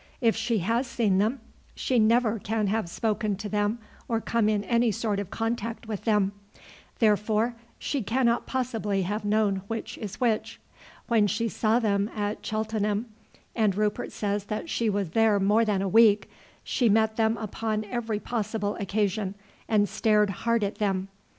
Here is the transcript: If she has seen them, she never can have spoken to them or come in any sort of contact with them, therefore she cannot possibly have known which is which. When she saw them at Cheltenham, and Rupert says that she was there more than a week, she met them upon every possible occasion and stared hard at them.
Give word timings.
If 0.19 0.35
she 0.35 0.57
has 0.65 0.87
seen 0.87 1.19
them, 1.19 1.41
she 1.75 1.99
never 1.99 2.39
can 2.39 2.65
have 2.65 2.89
spoken 2.89 3.35
to 3.35 3.47
them 3.47 3.77
or 4.07 4.19
come 4.19 4.49
in 4.49 4.63
any 4.63 4.91
sort 4.91 5.19
of 5.19 5.29
contact 5.29 5.87
with 5.87 6.05
them, 6.05 6.31
therefore 6.97 7.53
she 7.77 8.01
cannot 8.01 8.47
possibly 8.47 9.03
have 9.03 9.23
known 9.23 9.57
which 9.67 9.99
is 9.99 10.19
which. 10.19 10.59
When 11.07 11.27
she 11.27 11.47
saw 11.47 11.77
them 11.77 12.09
at 12.15 12.43
Cheltenham, 12.43 13.13
and 13.55 13.75
Rupert 13.77 14.11
says 14.11 14.45
that 14.45 14.71
she 14.71 14.89
was 14.89 15.11
there 15.11 15.39
more 15.39 15.63
than 15.63 15.83
a 15.83 15.87
week, 15.87 16.31
she 16.63 16.89
met 16.89 17.15
them 17.15 17.37
upon 17.37 17.83
every 17.85 18.19
possible 18.19 18.75
occasion 18.77 19.35
and 19.67 19.87
stared 19.87 20.31
hard 20.31 20.63
at 20.63 20.79
them. 20.79 21.09